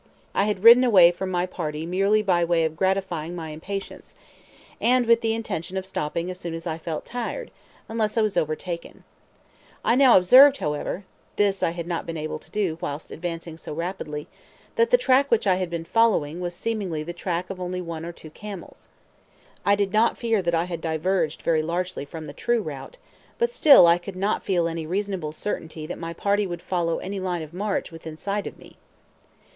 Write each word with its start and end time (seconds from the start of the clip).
I 0.33 0.45
had 0.45 0.63
ridden 0.63 0.83
away 0.83 1.11
from 1.11 1.29
my 1.29 1.45
party 1.45 1.85
merely 1.85 2.23
by 2.23 2.43
way 2.43 2.63
of 2.65 2.75
gratifying 2.75 3.35
my 3.35 3.49
impatience, 3.51 4.15
and 4.81 5.05
with 5.05 5.21
the 5.21 5.35
intention 5.35 5.77
of 5.77 5.85
stopping 5.85 6.31
as 6.31 6.39
soon 6.39 6.55
as 6.55 6.65
I 6.65 6.79
felt 6.79 7.05
tired, 7.05 7.51
until 7.87 8.19
I 8.21 8.23
was 8.23 8.35
overtaken. 8.35 9.03
I 9.85 9.93
now 9.93 10.17
observed, 10.17 10.57
however 10.57 11.03
(this 11.35 11.61
I 11.61 11.69
had 11.69 11.85
not 11.85 12.07
been 12.07 12.17
able 12.17 12.39
to 12.39 12.49
do 12.49 12.79
whilst 12.81 13.11
advancing 13.11 13.59
so 13.59 13.75
rapidly), 13.75 14.27
that 14.75 14.89
the 14.89 14.97
track 14.97 15.29
which 15.29 15.45
I 15.45 15.57
had 15.57 15.69
been 15.69 15.85
following 15.85 16.41
was 16.41 16.55
seemingly 16.55 17.03
the 17.03 17.13
track 17.13 17.51
of 17.51 17.61
only 17.61 17.79
one 17.79 18.03
or 18.03 18.11
two 18.11 18.31
camels. 18.31 18.87
I 19.63 19.75
did 19.75 19.93
not 19.93 20.17
fear 20.17 20.41
that 20.41 20.55
I 20.55 20.63
had 20.65 20.81
diverged 20.81 21.43
very 21.43 21.61
largely 21.61 22.05
from 22.05 22.25
the 22.25 22.33
true 22.33 22.63
route, 22.63 22.97
but 23.37 23.51
still 23.53 23.85
I 23.85 23.99
could 23.99 24.15
not 24.15 24.41
feel 24.43 24.67
any 24.67 24.87
reasonable 24.87 25.31
certainty 25.31 25.85
that 25.85 25.99
my 25.99 26.11
party 26.13 26.47
would 26.47 26.63
follow 26.63 26.97
any 26.97 27.19
line 27.19 27.43
of 27.43 27.53
march 27.53 27.91
within 27.91 28.17
sight 28.17 28.47
of 28.47 28.57
me. 28.57 28.77